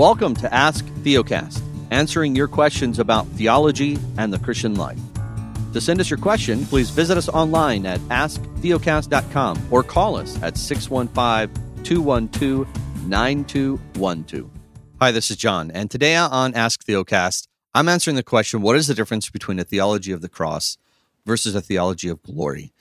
Welcome 0.00 0.34
to 0.36 0.50
Ask 0.50 0.86
Theocast, 1.02 1.60
answering 1.90 2.34
your 2.34 2.48
questions 2.48 2.98
about 2.98 3.26
theology 3.26 3.98
and 4.16 4.32
the 4.32 4.38
Christian 4.38 4.74
life. 4.74 4.98
To 5.74 5.80
send 5.82 6.00
us 6.00 6.08
your 6.08 6.18
question, 6.18 6.64
please 6.64 6.88
visit 6.88 7.18
us 7.18 7.28
online 7.28 7.84
at 7.84 8.00
asktheocast.com 8.08 9.68
or 9.70 9.82
call 9.82 10.16
us 10.16 10.42
at 10.42 10.56
615 10.56 11.84
212 11.84 13.06
9212. 13.06 14.50
Hi, 15.02 15.10
this 15.10 15.30
is 15.30 15.36
John, 15.36 15.70
and 15.70 15.90
today 15.90 16.16
on 16.16 16.54
Ask 16.54 16.82
Theocast, 16.82 17.48
I'm 17.74 17.90
answering 17.90 18.16
the 18.16 18.22
question 18.22 18.62
what 18.62 18.76
is 18.76 18.86
the 18.86 18.94
difference 18.94 19.28
between 19.28 19.58
a 19.58 19.64
theology 19.64 20.12
of 20.12 20.22
the 20.22 20.30
cross 20.30 20.78
versus 21.26 21.54
a 21.54 21.60
theology 21.60 22.08
of 22.08 22.22
glory? 22.22 22.72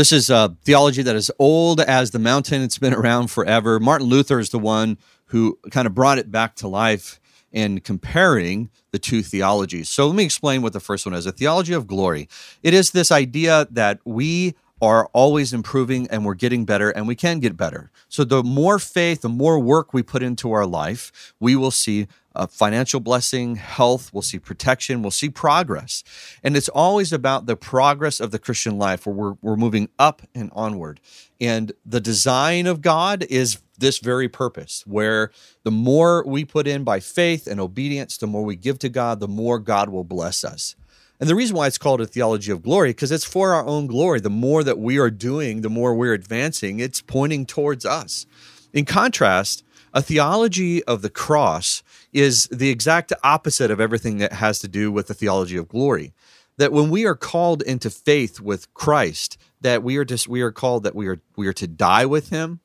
This 0.00 0.12
is 0.12 0.30
a 0.30 0.56
theology 0.64 1.02
that 1.02 1.14
is 1.14 1.30
old 1.38 1.78
as 1.78 2.10
the 2.10 2.18
mountain. 2.18 2.62
It's 2.62 2.78
been 2.78 2.94
around 2.94 3.26
forever. 3.26 3.78
Martin 3.78 4.06
Luther 4.06 4.38
is 4.38 4.48
the 4.48 4.58
one 4.58 4.96
who 5.26 5.58
kind 5.70 5.86
of 5.86 5.94
brought 5.94 6.16
it 6.16 6.30
back 6.30 6.54
to 6.54 6.68
life 6.68 7.20
in 7.52 7.80
comparing 7.80 8.70
the 8.92 8.98
two 8.98 9.22
theologies. 9.22 9.90
So 9.90 10.06
let 10.06 10.16
me 10.16 10.24
explain 10.24 10.62
what 10.62 10.72
the 10.72 10.80
first 10.80 11.04
one 11.04 11.14
is 11.14 11.26
a 11.26 11.32
theology 11.32 11.74
of 11.74 11.86
glory. 11.86 12.30
It 12.62 12.72
is 12.72 12.92
this 12.92 13.12
idea 13.12 13.68
that 13.72 14.00
we 14.06 14.54
are 14.80 15.06
always 15.12 15.52
improving 15.52 16.08
and 16.08 16.24
we're 16.24 16.34
getting 16.34 16.64
better 16.64 16.90
and 16.90 17.06
we 17.06 17.14
can 17.14 17.38
get 17.38 17.56
better. 17.56 17.90
So 18.08 18.24
the 18.24 18.42
more 18.42 18.78
faith, 18.78 19.20
the 19.20 19.28
more 19.28 19.58
work 19.58 19.92
we 19.92 20.02
put 20.02 20.22
into 20.22 20.52
our 20.52 20.66
life, 20.66 21.34
we 21.38 21.54
will 21.54 21.70
see 21.70 22.06
a 22.34 22.46
financial 22.46 23.00
blessing, 23.00 23.56
health, 23.56 24.12
we'll 24.12 24.22
see 24.22 24.38
protection, 24.38 25.02
we'll 25.02 25.10
see 25.10 25.28
progress. 25.28 26.04
And 26.44 26.56
it's 26.56 26.68
always 26.68 27.12
about 27.12 27.46
the 27.46 27.56
progress 27.56 28.20
of 28.20 28.30
the 28.30 28.38
Christian 28.38 28.78
life 28.78 29.04
where 29.04 29.14
we're, 29.14 29.34
we're 29.42 29.56
moving 29.56 29.88
up 29.98 30.22
and 30.34 30.50
onward. 30.54 31.00
And 31.40 31.72
the 31.84 32.00
design 32.00 32.66
of 32.66 32.82
God 32.82 33.24
is 33.28 33.60
this 33.78 33.98
very 33.98 34.28
purpose, 34.28 34.84
where 34.86 35.30
the 35.64 35.70
more 35.70 36.24
we 36.26 36.44
put 36.44 36.66
in 36.66 36.84
by 36.84 37.00
faith 37.00 37.46
and 37.46 37.58
obedience, 37.58 38.16
the 38.16 38.26
more 38.26 38.44
we 38.44 38.54
give 38.56 38.78
to 38.80 38.88
God, 38.88 39.20
the 39.20 39.28
more 39.28 39.58
God 39.58 39.88
will 39.88 40.04
bless 40.04 40.44
us. 40.44 40.76
And 41.20 41.28
the 41.28 41.34
reason 41.34 41.54
why 41.54 41.66
it's 41.66 41.76
called 41.76 42.00
a 42.00 42.06
theology 42.06 42.50
of 42.50 42.62
glory, 42.62 42.90
because 42.90 43.12
it's 43.12 43.26
for 43.26 43.52
our 43.52 43.66
own 43.66 43.86
glory. 43.86 44.20
The 44.20 44.30
more 44.30 44.64
that 44.64 44.78
we 44.78 44.98
are 44.98 45.10
doing, 45.10 45.60
the 45.60 45.68
more 45.68 45.94
we're 45.94 46.14
advancing, 46.14 46.80
it's 46.80 47.02
pointing 47.02 47.44
towards 47.44 47.84
us. 47.84 48.24
In 48.72 48.86
contrast, 48.86 49.62
a 49.92 50.00
theology 50.00 50.82
of 50.84 51.02
the 51.02 51.10
cross 51.10 51.82
is 52.12 52.44
the 52.50 52.70
exact 52.70 53.12
opposite 53.22 53.70
of 53.70 53.80
everything 53.80 54.18
that 54.18 54.32
has 54.32 54.60
to 54.60 54.68
do 54.68 54.90
with 54.90 55.08
the 55.08 55.14
theology 55.14 55.58
of 55.58 55.68
glory. 55.68 56.14
That 56.56 56.72
when 56.72 56.88
we 56.90 57.04
are 57.04 57.14
called 57.14 57.62
into 57.62 57.90
faith 57.90 58.40
with 58.40 58.72
Christ, 58.72 59.36
that 59.60 59.82
we 59.82 59.96
are 59.96 60.04
just 60.04 60.26
we 60.28 60.40
are 60.40 60.52
called 60.52 60.84
that 60.84 60.94
we 60.94 61.06
are 61.06 61.20
we 61.36 61.46
are 61.46 61.52
to 61.54 61.66
die 61.66 62.06
with 62.06 62.30
him, 62.30 62.60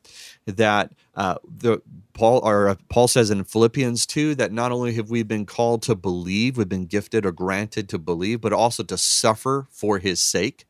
that 0.46 0.92
uh, 1.16 1.36
the 1.46 1.82
Paul 2.14 2.40
or 2.44 2.70
uh, 2.70 2.76
Paul 2.88 3.08
says 3.08 3.30
in 3.30 3.44
Philippians 3.44 4.06
2 4.06 4.36
that 4.36 4.52
not 4.52 4.72
only 4.72 4.94
have 4.94 5.10
we 5.10 5.22
been 5.24 5.46
called 5.46 5.82
to 5.84 5.96
believe, 5.96 6.56
we've 6.56 6.70
been 6.70 6.86
gifted 6.86 7.26
or 7.26 7.32
granted 7.32 7.90
to 7.90 8.00
believe, 8.00 8.42
but 8.42 8.54
also 8.54 8.84
to 8.84 8.98
suffer 8.98 9.68
for 9.70 10.00
his 10.00 10.22
sake. 10.22 10.66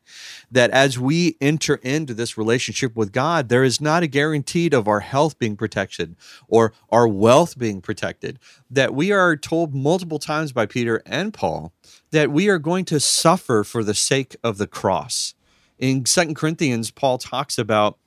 That 0.50 0.70
as 0.70 0.98
we 0.98 1.36
enter 1.40 1.76
into 1.76 2.14
this 2.14 2.36
relationship 2.36 2.96
with 2.96 3.12
God, 3.12 3.48
there 3.48 3.62
is 3.62 3.80
not 3.80 4.02
a 4.02 4.08
guarantee 4.08 4.70
of 4.70 4.88
our 4.88 5.00
health 5.00 5.38
being 5.38 5.56
protected 5.56 6.16
or 6.48 6.72
our 6.90 7.06
wealth 7.06 7.56
being 7.56 7.80
protected. 7.80 8.40
That 8.68 8.94
we 8.94 9.12
are 9.12 9.36
told 9.36 9.74
multiple 9.74 10.18
times 10.18 10.52
by 10.52 10.66
Peter 10.66 11.02
and 11.06 11.32
Paul 11.32 11.72
that 12.10 12.32
we 12.32 12.48
are 12.48 12.58
going 12.58 12.84
to 12.86 12.98
suffer 12.98 13.62
for 13.62 13.84
the 13.84 13.94
sake 13.94 14.36
of 14.42 14.58
the 14.58 14.66
cross. 14.66 15.34
In 15.78 16.06
Second 16.06 16.34
Corinthians, 16.34 16.90
Paul 16.90 17.18
talks 17.18 17.58
about 17.58 17.98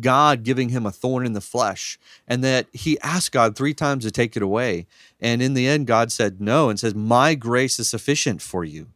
God 0.00 0.42
giving 0.42 0.68
him 0.70 0.86
a 0.86 0.92
thorn 0.92 1.26
in 1.26 1.32
the 1.32 1.40
flesh, 1.40 1.98
and 2.26 2.42
that 2.44 2.66
he 2.72 2.98
asked 3.00 3.32
God 3.32 3.56
three 3.56 3.74
times 3.74 4.04
to 4.04 4.10
take 4.10 4.36
it 4.36 4.42
away. 4.42 4.86
And 5.20 5.40
in 5.40 5.54
the 5.54 5.66
end, 5.66 5.86
God 5.86 6.12
said 6.12 6.40
no 6.40 6.68
and 6.68 6.78
says, 6.78 6.94
My 6.94 7.34
grace 7.34 7.78
is 7.78 7.88
sufficient 7.88 8.42
for 8.42 8.64
you. 8.64 8.88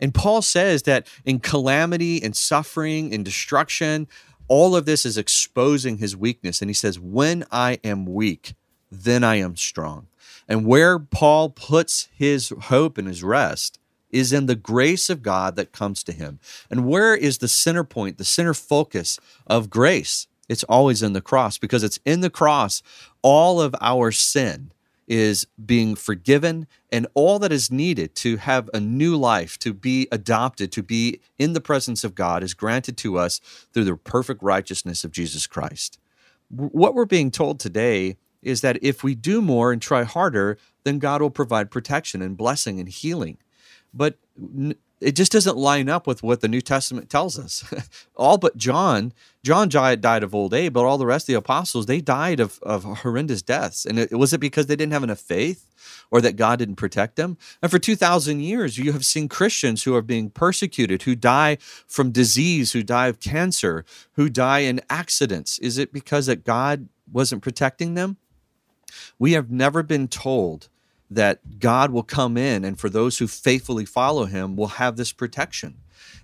And 0.00 0.14
Paul 0.14 0.42
says 0.42 0.82
that 0.82 1.06
in 1.24 1.40
calamity 1.40 2.22
and 2.22 2.36
suffering 2.36 3.14
and 3.14 3.24
destruction, 3.24 4.08
all 4.48 4.76
of 4.76 4.86
this 4.86 5.06
is 5.06 5.16
exposing 5.16 5.98
his 5.98 6.16
weakness. 6.16 6.60
And 6.60 6.68
he 6.68 6.74
says, 6.74 6.98
When 6.98 7.44
I 7.50 7.78
am 7.84 8.06
weak, 8.06 8.54
then 8.90 9.24
I 9.24 9.36
am 9.36 9.56
strong. 9.56 10.08
And 10.48 10.66
where 10.66 10.98
Paul 10.98 11.50
puts 11.50 12.08
his 12.14 12.52
hope 12.64 12.98
and 12.98 13.08
his 13.08 13.24
rest 13.24 13.78
is 14.10 14.32
in 14.32 14.46
the 14.46 14.54
grace 14.54 15.10
of 15.10 15.22
God 15.22 15.56
that 15.56 15.72
comes 15.72 16.04
to 16.04 16.12
him. 16.12 16.38
And 16.70 16.86
where 16.86 17.14
is 17.14 17.38
the 17.38 17.48
center 17.48 17.82
point, 17.82 18.18
the 18.18 18.24
center 18.24 18.54
focus 18.54 19.18
of 19.46 19.70
grace? 19.70 20.28
It's 20.48 20.64
always 20.64 21.02
in 21.02 21.12
the 21.12 21.20
cross 21.20 21.58
because 21.58 21.82
it's 21.82 21.98
in 22.04 22.20
the 22.20 22.30
cross 22.30 22.82
all 23.22 23.60
of 23.60 23.74
our 23.80 24.12
sin 24.12 24.72
is 25.06 25.46
being 25.64 25.94
forgiven 25.94 26.66
and 26.90 27.06
all 27.14 27.38
that 27.38 27.52
is 27.52 27.70
needed 27.70 28.14
to 28.14 28.36
have 28.38 28.70
a 28.72 28.80
new 28.80 29.16
life 29.16 29.58
to 29.58 29.74
be 29.74 30.08
adopted 30.10 30.72
to 30.72 30.82
be 30.82 31.20
in 31.38 31.52
the 31.52 31.60
presence 31.60 32.04
of 32.04 32.14
God 32.14 32.42
is 32.42 32.54
granted 32.54 32.96
to 32.98 33.18
us 33.18 33.38
through 33.72 33.84
the 33.84 33.96
perfect 33.96 34.42
righteousness 34.42 35.04
of 35.04 35.12
Jesus 35.12 35.46
Christ. 35.46 35.98
What 36.48 36.94
we're 36.94 37.04
being 37.04 37.30
told 37.30 37.60
today 37.60 38.16
is 38.42 38.60
that 38.60 38.78
if 38.82 39.02
we 39.02 39.14
do 39.14 39.40
more 39.42 39.72
and 39.72 39.80
try 39.80 40.04
harder, 40.04 40.58
then 40.84 40.98
God 40.98 41.20
will 41.20 41.30
provide 41.30 41.70
protection 41.70 42.22
and 42.22 42.36
blessing 42.36 42.78
and 42.78 42.88
healing. 42.88 43.38
But 43.92 44.18
it 45.04 45.16
just 45.16 45.32
doesn't 45.32 45.56
line 45.56 45.88
up 45.88 46.06
with 46.06 46.22
what 46.22 46.40
the 46.40 46.48
New 46.48 46.62
Testament 46.62 47.10
tells 47.10 47.38
us. 47.38 47.62
all 48.16 48.38
but 48.38 48.56
John, 48.56 49.12
John 49.42 49.68
died 49.68 50.22
of 50.22 50.34
old 50.34 50.54
age, 50.54 50.72
but 50.72 50.84
all 50.84 50.96
the 50.96 51.06
rest 51.06 51.24
of 51.24 51.32
the 51.34 51.38
apostles, 51.38 51.86
they 51.86 52.00
died 52.00 52.40
of, 52.40 52.58
of 52.62 52.84
horrendous 52.84 53.42
deaths. 53.42 53.84
And 53.84 53.98
it, 53.98 54.12
was 54.12 54.32
it 54.32 54.38
because 54.38 54.66
they 54.66 54.76
didn't 54.76 54.92
have 54.92 55.02
enough 55.02 55.20
faith 55.20 55.66
or 56.10 56.20
that 56.22 56.36
God 56.36 56.58
didn't 56.58 56.76
protect 56.76 57.16
them? 57.16 57.36
And 57.60 57.70
for 57.70 57.78
2,000 57.78 58.40
years, 58.40 58.78
you 58.78 58.92
have 58.92 59.04
seen 59.04 59.28
Christians 59.28 59.82
who 59.82 59.94
are 59.94 60.02
being 60.02 60.30
persecuted, 60.30 61.02
who 61.02 61.14
die 61.14 61.58
from 61.86 62.10
disease, 62.10 62.72
who 62.72 62.82
die 62.82 63.08
of 63.08 63.20
cancer, 63.20 63.84
who 64.12 64.30
die 64.30 64.60
in 64.60 64.80
accidents. 64.88 65.58
Is 65.58 65.76
it 65.76 65.92
because 65.92 66.26
that 66.26 66.44
God 66.44 66.88
wasn't 67.12 67.42
protecting 67.42 67.94
them? 67.94 68.16
We 69.18 69.32
have 69.32 69.50
never 69.50 69.82
been 69.82 70.08
told 70.08 70.68
that 71.10 71.58
God 71.60 71.90
will 71.90 72.02
come 72.02 72.36
in 72.36 72.64
and 72.64 72.78
for 72.78 72.88
those 72.88 73.18
who 73.18 73.26
faithfully 73.26 73.84
follow 73.84 74.24
him 74.24 74.56
will 74.56 74.68
have 74.68 74.96
this 74.96 75.12
protection. 75.12 75.76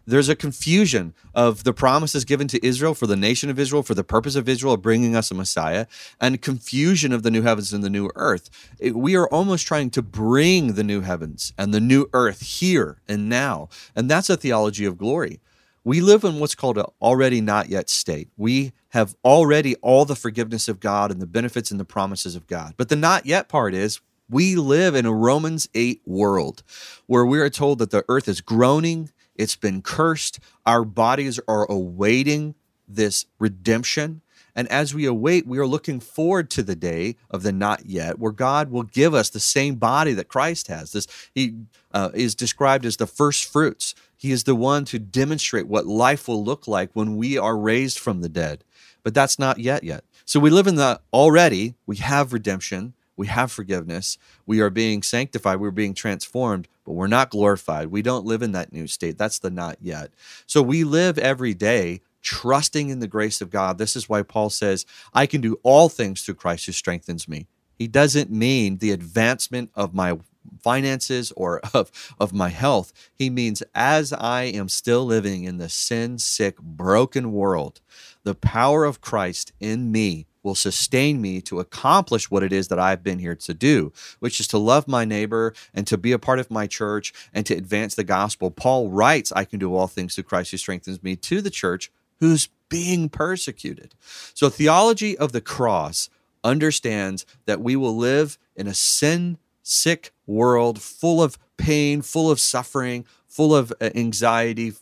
There's 0.06 0.28
a 0.28 0.34
confusion 0.34 1.14
of 1.34 1.62
the 1.64 1.72
promises 1.72 2.24
given 2.24 2.48
to 2.48 2.66
Israel 2.66 2.94
for 2.94 3.06
the 3.06 3.16
nation 3.16 3.50
of 3.50 3.58
Israel, 3.58 3.82
for 3.82 3.94
the 3.94 4.02
purpose 4.02 4.34
of 4.34 4.48
Israel 4.48 4.74
of 4.74 4.82
bringing 4.82 5.14
us 5.14 5.30
a 5.30 5.34
Messiah, 5.34 5.86
and 6.20 6.42
confusion 6.42 7.12
of 7.12 7.22
the 7.22 7.30
new 7.30 7.42
heavens 7.42 7.72
and 7.72 7.84
the 7.84 7.91
new 7.91 8.10
earth. 8.16 8.50
We 8.92 9.14
are 9.14 9.28
almost 9.28 9.66
trying 9.66 9.91
to 9.91 10.02
bring 10.02 10.74
the 10.74 10.84
new 10.84 11.02
heavens 11.02 11.52
and 11.56 11.72
the 11.72 11.80
new 11.80 12.08
earth 12.12 12.41
here 12.41 13.00
and 13.06 13.28
now. 13.28 13.68
And 13.94 14.10
that's 14.10 14.30
a 14.30 14.36
theology 14.36 14.84
of 14.84 14.98
glory. 14.98 15.41
We 15.84 16.00
live 16.00 16.24
in 16.24 16.41
what's 16.41 16.54
called 16.54 16.78
an 16.78 16.86
already 17.00 17.41
not 17.41 17.68
yet 17.68 17.88
state. 17.88 18.28
We 18.36 18.72
have 18.91 19.14
already 19.24 19.76
all 19.76 20.04
the 20.04 20.16
forgiveness 20.16 20.68
of 20.68 20.80
God 20.80 21.10
and 21.10 21.22
the 21.22 21.26
benefits 21.26 21.70
and 21.70 21.78
the 21.78 21.84
promises 21.84 22.34
of 22.34 22.47
God. 22.47 22.74
But 22.76 22.88
the 22.88 22.97
not 22.97 23.26
yet 23.26 23.48
part 23.48 23.74
is 23.74 24.00
we 24.30 24.56
live 24.56 24.94
in 24.94 25.06
a 25.06 25.12
Romans 25.12 25.68
8 25.74 26.02
world 26.06 26.62
where 27.06 27.26
we 27.26 27.41
are 27.41 27.50
told 27.50 27.78
that 27.80 27.91
the 27.91 28.04
earth 28.08 28.28
is 28.28 28.41
groaning, 28.41 29.10
it's 29.34 29.56
been 29.56 29.82
cursed, 29.82 30.38
our 30.64 30.84
bodies 30.84 31.41
are 31.48 31.70
awaiting 31.70 32.54
this 32.86 33.26
redemption. 33.38 34.22
And 34.54 34.68
as 34.68 34.94
we 34.94 35.06
await, 35.06 35.46
we 35.46 35.58
are 35.58 35.66
looking 35.66 36.00
forward 36.00 36.50
to 36.50 36.62
the 36.62 36.74
day 36.74 37.16
of 37.30 37.42
the 37.42 37.52
not 37.52 37.86
yet, 37.86 38.18
where 38.18 38.32
God 38.32 38.70
will 38.70 38.82
give 38.82 39.14
us 39.14 39.30
the 39.30 39.41
same 39.41 39.76
body 39.76 40.12
that 40.14 40.28
Christ 40.28 40.66
has. 40.66 40.92
This 40.92 41.06
He 41.34 41.54
uh, 41.92 42.10
is 42.14 42.34
described 42.34 42.84
as 42.84 42.97
the 42.97 43.06
first 43.06 43.50
fruits. 43.50 43.94
He 44.16 44.32
is 44.32 44.44
the 44.44 44.56
one 44.56 44.84
to 44.86 44.98
demonstrate 44.98 45.66
what 45.66 45.86
life 45.86 46.28
will 46.28 46.44
look 46.44 46.68
like 46.68 46.91
when 46.92 47.16
we 47.16 47.38
are 47.38 47.56
raised 47.56 47.98
from 47.98 48.20
the 48.20 48.28
dead. 48.28 48.65
But 49.03 49.15
that's 49.15 49.38
not 49.38 49.59
yet 49.59 49.83
yet. 49.84 50.04
So 50.26 50.38
we 50.38 50.50
live 50.50 50.66
in 50.66 50.74
the 50.74 51.00
already. 51.12 51.74
We 51.86 51.97
have 51.97 52.33
redemption. 52.33 52.94
We 53.21 53.27
have 53.27 53.53
forgiveness. 53.53 54.17
We 54.47 54.61
are 54.61 54.71
being 54.71 55.03
sanctified. 55.03 55.61
We're 55.61 55.72
being 55.72 55.93
transformed, 55.93 56.69
but 56.87 56.93
we're 56.93 57.07
not 57.07 57.28
glorified. 57.28 57.89
We 57.89 58.01
don't 58.01 58.25
live 58.25 58.41
in 58.41 58.53
that 58.53 58.72
new 58.72 58.87
state. 58.87 59.19
That's 59.19 59.41
the 59.41 59.51
not 59.51 59.77
yet. 59.83 60.13
So 60.47 60.63
we 60.63 60.84
live 60.84 61.19
every 61.19 61.53
day 61.53 62.01
trusting 62.22 62.89
in 62.89 63.01
the 63.01 63.07
grace 63.07 63.43
of 63.43 63.51
God. 63.51 63.77
This 63.77 63.95
is 63.95 64.09
why 64.09 64.22
Paul 64.22 64.49
says, 64.49 64.87
I 65.13 65.27
can 65.27 65.43
do 65.43 65.61
all 65.63 65.91
things 65.91 66.22
through 66.22 66.37
Christ 66.37 66.65
who 66.65 66.72
strengthens 66.72 67.28
me. 67.28 67.47
He 67.75 67.87
doesn't 67.87 68.31
mean 68.31 68.78
the 68.78 68.91
advancement 68.91 69.71
of 69.75 69.93
my 69.93 70.19
finances 70.63 71.31
or 71.37 71.61
of, 71.75 71.91
of 72.19 72.33
my 72.33 72.49
health. 72.49 72.91
He 73.13 73.28
means 73.28 73.63
as 73.75 74.15
I 74.15 74.45
am 74.45 74.71
still 74.71 75.05
living 75.05 75.45
in 75.45 75.59
the 75.59 75.69
sin 75.69 76.19
sick, 76.19 76.57
broken 76.59 77.33
world, 77.33 77.83
the 78.25 78.34
power 78.34 78.87
of 78.87 79.03
Christ 79.03 79.53
in 79.61 79.93
me 79.93 80.27
will 80.42 80.54
sustain 80.54 81.21
me 81.21 81.41
to 81.42 81.60
accomplish 81.60 82.31
what 82.31 82.42
it 82.42 82.53
is 82.53 82.69
that 82.69 82.78
I've 82.78 83.03
been 83.03 83.19
here 83.19 83.37
to 83.37 83.54
do, 83.54 83.92
which 84.19 84.41
is 84.41 84.48
to 84.48 84.59
love 84.59 84.89
my 84.89 85.04
neighbor 85.04 85.54
and 85.75 85.87
to 85.87 85.98
be 85.98 86.13
a 86.13 86.19
part 86.19 86.39
of 86.39 86.51
my 86.51 86.66
church 86.66 87.13
and 87.33 87.45
to 87.47 87.54
advance 87.54 87.95
the 87.95 88.04
gospel. 88.04 88.51
Paul 88.51 88.91
writes, 88.91 89.33
I 89.33 89.45
can 89.45 89.59
do 89.59 89.75
all 89.75 89.87
things 89.87 90.15
through 90.15 90.25
Christ 90.25 90.51
who 90.51 90.57
strengthens 90.57 91.03
me 91.03 91.16
to 91.16 91.41
the 91.41 91.51
church 91.51 91.91
who's 92.21 92.48
being 92.69 93.09
persecuted. 93.09 93.95
So, 94.34 94.48
theology 94.48 95.19
of 95.19 95.33
the 95.33 95.41
cross 95.41 96.09
understands 96.45 97.27
that 97.47 97.60
we 97.60 97.77
will 97.77 97.97
live 97.97 98.39
in 98.57 98.66
a 98.66 98.75
sin 98.75 99.39
sick 99.63 100.13
world 100.27 100.81
full 100.81 101.22
of 101.22 101.39
pain, 101.57 102.03
full 102.03 102.31
of 102.31 102.41
suffering, 102.41 103.04
full 103.27 103.54
of 103.54 103.72
uh, 103.81 103.91
anxiety, 103.95 104.72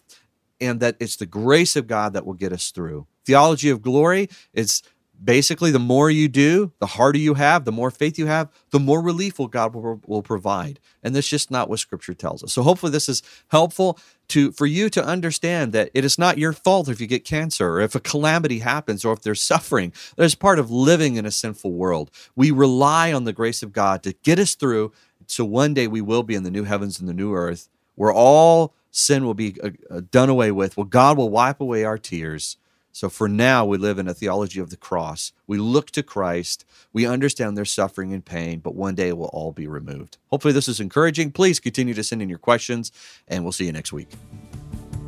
and 0.60 0.80
that 0.80 0.96
it's 1.00 1.16
the 1.16 1.26
grace 1.26 1.76
of 1.76 1.86
God 1.86 2.12
that 2.12 2.26
will 2.26 2.34
get 2.34 2.52
us 2.52 2.70
through. 2.70 3.06
Theology 3.24 3.70
of 3.70 3.82
glory 3.82 4.28
is 4.52 4.82
basically 5.22 5.70
the 5.70 5.78
more 5.78 6.10
you 6.10 6.28
do, 6.28 6.72
the 6.78 6.86
harder 6.86 7.18
you 7.18 7.34
have, 7.34 7.64
the 7.64 7.72
more 7.72 7.90
faith 7.90 8.18
you 8.18 8.26
have, 8.26 8.50
the 8.70 8.78
more 8.78 9.02
relief 9.02 9.38
will 9.38 9.48
God 9.48 9.74
will, 9.74 10.00
will 10.06 10.22
provide. 10.22 10.78
And 11.02 11.14
that's 11.14 11.28
just 11.28 11.50
not 11.50 11.68
what 11.68 11.80
scripture 11.80 12.14
tells 12.14 12.42
us. 12.44 12.52
So 12.52 12.62
hopefully 12.62 12.92
this 12.92 13.08
is 13.08 13.22
helpful 13.48 13.98
to 14.28 14.52
for 14.52 14.66
you 14.66 14.90
to 14.90 15.04
understand 15.04 15.72
that 15.72 15.90
it 15.94 16.04
is 16.04 16.18
not 16.18 16.38
your 16.38 16.52
fault 16.52 16.88
if 16.88 17.00
you 17.00 17.06
get 17.06 17.24
cancer 17.24 17.68
or 17.68 17.80
if 17.80 17.94
a 17.94 18.00
calamity 18.00 18.60
happens 18.60 19.04
or 19.04 19.12
if 19.12 19.22
there's 19.22 19.42
suffering. 19.42 19.92
That 20.16 20.24
is 20.24 20.34
part 20.34 20.58
of 20.58 20.70
living 20.70 21.16
in 21.16 21.26
a 21.26 21.30
sinful 21.30 21.72
world. 21.72 22.10
We 22.36 22.50
rely 22.50 23.12
on 23.12 23.24
the 23.24 23.32
grace 23.32 23.62
of 23.62 23.72
God 23.72 24.02
to 24.04 24.12
get 24.22 24.38
us 24.38 24.54
through 24.54 24.92
so 25.26 25.44
one 25.44 25.74
day 25.74 25.86
we 25.86 26.00
will 26.00 26.22
be 26.22 26.34
in 26.34 26.42
the 26.42 26.50
new 26.50 26.64
heavens 26.64 27.00
and 27.00 27.08
the 27.08 27.14
new 27.14 27.34
earth 27.34 27.68
where 27.96 28.12
all 28.12 28.74
sin 28.90 29.24
will 29.24 29.34
be 29.34 29.56
uh, 29.62 29.70
uh 29.90 30.00
done 30.10 30.28
away 30.28 30.50
with, 30.50 30.76
where 30.76 30.86
God 30.86 31.16
will 31.18 31.30
wipe 31.30 31.60
away 31.60 31.84
our 31.84 31.98
tears 31.98 32.56
so 32.98 33.08
for 33.08 33.28
now, 33.28 33.64
we 33.64 33.78
live 33.78 34.00
in 34.00 34.08
a 34.08 34.12
theology 34.12 34.58
of 34.58 34.70
the 34.70 34.76
cross. 34.76 35.30
We 35.46 35.56
look 35.56 35.92
to 35.92 36.02
Christ. 36.02 36.64
We 36.92 37.06
understand 37.06 37.56
their 37.56 37.64
suffering 37.64 38.12
and 38.12 38.24
pain, 38.24 38.58
but 38.58 38.74
one 38.74 38.96
day 38.96 39.06
it 39.06 39.16
will 39.16 39.26
all 39.26 39.52
be 39.52 39.68
removed. 39.68 40.18
Hopefully, 40.30 40.52
this 40.52 40.66
is 40.66 40.80
encouraging. 40.80 41.30
Please 41.30 41.60
continue 41.60 41.94
to 41.94 42.02
send 42.02 42.22
in 42.22 42.28
your 42.28 42.40
questions, 42.40 42.90
and 43.28 43.44
we'll 43.44 43.52
see 43.52 43.66
you 43.66 43.72
next 43.72 43.92
week. 43.92 44.08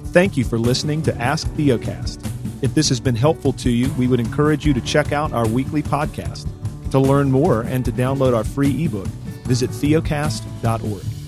Thank 0.04 0.36
you 0.36 0.44
for 0.44 0.56
listening 0.56 1.02
to 1.02 1.16
Ask 1.16 1.48
Theocast. 1.54 2.24
If 2.62 2.76
this 2.76 2.88
has 2.90 3.00
been 3.00 3.16
helpful 3.16 3.52
to 3.54 3.70
you, 3.70 3.92
we 3.94 4.06
would 4.06 4.20
encourage 4.20 4.64
you 4.64 4.72
to 4.72 4.80
check 4.82 5.10
out 5.10 5.32
our 5.32 5.48
weekly 5.48 5.82
podcast. 5.82 6.48
To 6.92 7.00
learn 7.00 7.28
more 7.32 7.62
and 7.62 7.84
to 7.86 7.90
download 7.90 8.36
our 8.36 8.44
free 8.44 8.84
ebook, 8.84 9.08
visit 9.48 9.70
theocast.org. 9.70 11.19